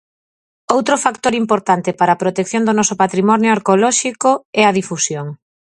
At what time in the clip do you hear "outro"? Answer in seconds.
0.75-0.95